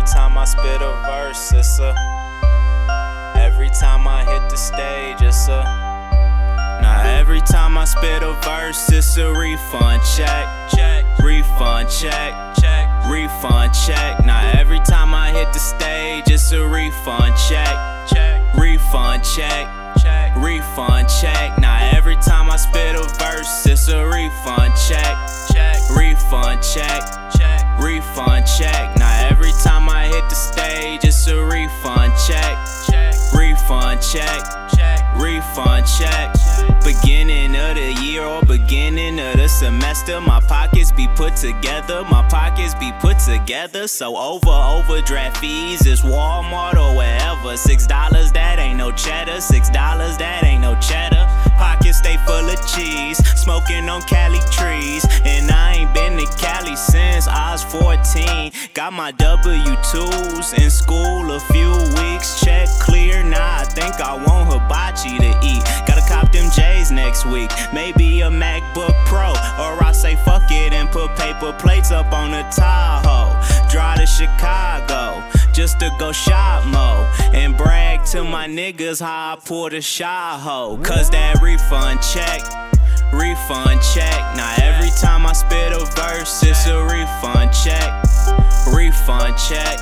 [0.00, 1.94] every time I spit a verse, it's a.
[3.36, 5.62] Every time I hit the stage, it's a.
[6.80, 12.88] Now every time I spit a verse, it's a refund check, check, refund check, check,
[13.10, 14.24] refund check.
[14.24, 17.76] Now every time I hit the stage, it's a refund check,
[18.08, 19.68] check, refund check,
[20.00, 21.58] check, refund check.
[21.58, 25.14] Now every time I spit a verse, it's a refund check,
[25.52, 27.02] check, refund check,
[27.36, 27.39] check,
[27.80, 28.96] refund check.
[28.96, 32.56] Now every time I hit the stage, it's a refund check,
[33.34, 34.42] refund check,
[34.76, 36.34] check, refund check.
[36.84, 42.04] Beginning of the year or beginning of the semester, my pockets be put together.
[42.04, 43.86] My pockets be put together.
[43.86, 47.56] So over overdraft fees is Walmart or wherever.
[47.56, 49.40] Six dollars that ain't no cheddar.
[49.40, 51.26] Six dollars that ain't no cheddar.
[51.56, 55.49] Pockets stay full of cheese, smoking on Cali trees, and
[57.60, 57.72] was
[58.14, 58.52] 14.
[58.74, 62.40] Got my W 2s in school a few weeks.
[62.40, 65.62] Check clear, now I think I want hibachi to eat.
[65.86, 70.72] Gotta cop them J's next week, maybe a MacBook Pro, or I say fuck it
[70.72, 73.30] and put paper plates up on the Tahoe.
[73.70, 79.36] Drive to Chicago just to go shop mo and brag to my niggas how I
[79.44, 80.20] pull the shot.
[80.82, 82.42] Cause that refund check,
[83.12, 84.18] refund check.
[84.36, 87.92] Now every time I spit a verse, it's a refund check,
[88.72, 89.78] refund check.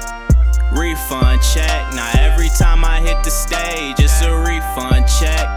[0.73, 1.95] Refund check.
[1.95, 5.48] Now every time I hit the stage, it's a refund check.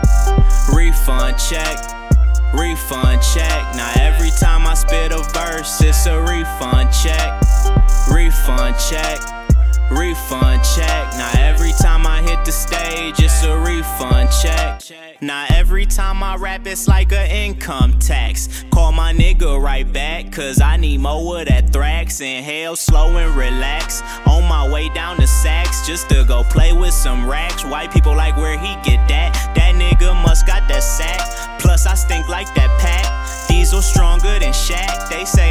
[0.73, 1.77] Refund check.
[2.53, 3.75] Refund check.
[3.75, 7.41] Now every time I spit a verse, it's a refund check.
[8.09, 9.40] Refund check.
[9.91, 11.11] Refund check.
[11.17, 14.81] Now every time I hit the stage, it's a refund check.
[15.19, 18.63] Now every time I rap, it's like an income tax.
[18.73, 22.21] Call my nigga right back, cause I need more of that thrax.
[22.21, 24.01] Inhale slow and relax.
[24.25, 27.65] On my way down to Saks, just to go play with some racks.
[27.65, 29.51] White people like where he get that.
[29.55, 31.59] That nigga must got that sack.
[31.59, 33.47] Plus I stink like that pack.
[33.49, 35.09] Diesel stronger than Shaq.
[35.09, 35.50] They say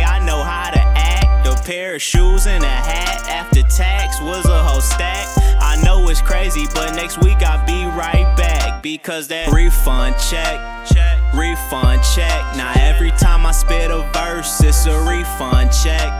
[1.70, 5.24] pair of shoes and a hat after tax was a whole stack.
[5.60, 10.58] I know it's crazy, but next week I'll be right back because that refund check,
[10.90, 12.42] check, refund check.
[12.56, 16.10] Now every time I spit a verse, it's a refund check,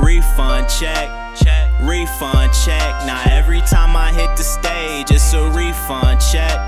[0.00, 1.06] refund check,
[1.36, 3.06] check, refund check.
[3.06, 6.58] Now every time I hit the stage, it's a refund check,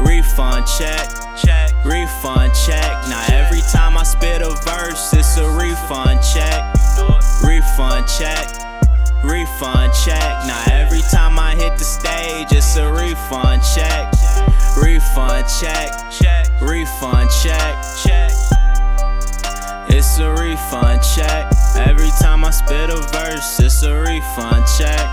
[0.00, 1.06] refund check,
[1.38, 1.65] check,
[9.46, 10.44] Refund check.
[10.48, 14.12] Now every time I hit the stage, it's a refund check.
[14.76, 15.92] Refund check.
[16.10, 16.48] Check.
[16.60, 17.76] Refund check.
[18.02, 18.32] Check.
[19.88, 21.46] It's a refund check.
[21.76, 25.06] Every time I spit a verse, it's a refund check.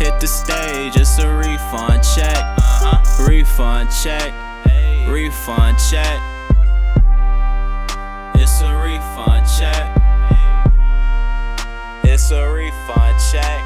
[0.00, 2.44] Hit the stage, it's a refund check.
[3.20, 4.34] Refund check.
[5.06, 6.20] Refund check.
[8.34, 10.03] It's a refund check.
[13.34, 13.63] Check.